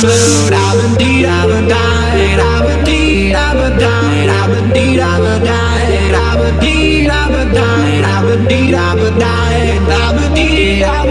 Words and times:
food. 0.00 0.52
I've 0.52 0.84
indeed, 0.84 1.06
indeed, 1.06 1.26
I've 1.26 1.68
died. 1.68 2.40
I've 2.40 2.78
indeed, 2.78 3.34
I've 3.34 3.78
died. 3.80 4.28
I've 4.28 4.64
indeed, 4.64 5.00
I've 5.00 5.44
died. 5.44 6.14
I've 6.14 6.54
indeed, 6.54 7.10
I've 7.10 7.52
died. 7.54 8.04
I've 8.04 8.40
indeed, 8.40 8.74
I've 8.74 9.18
died. 9.18 9.90
I've 9.90 10.26
indeed, 10.26 10.82
I've 10.82 10.96
died. 10.96 11.05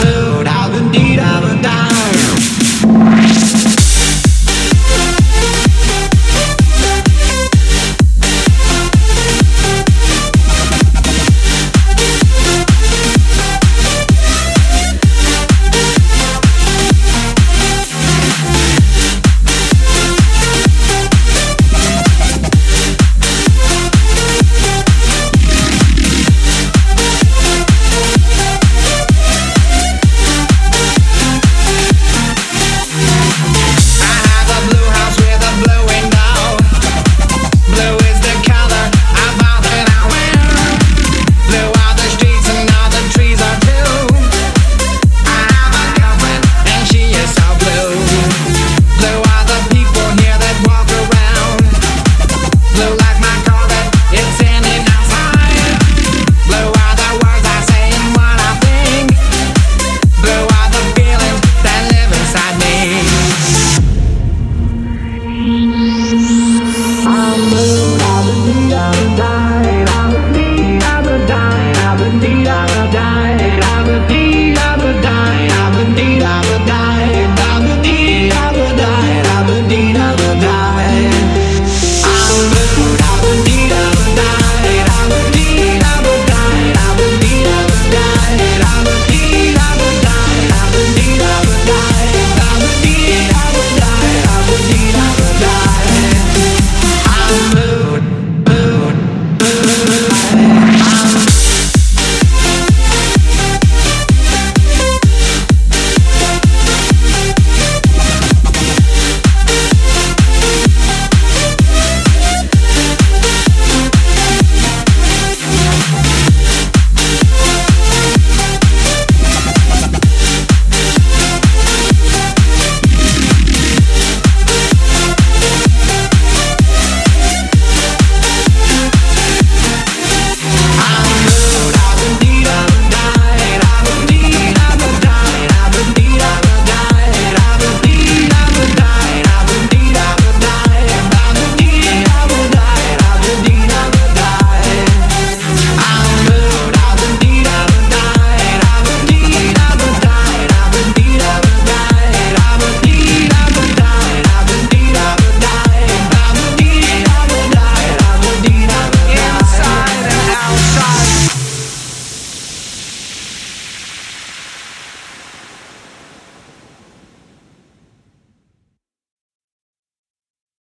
mood. 0.00 0.46
I've 0.46 0.72
been 0.72 0.90
deep 0.90 1.20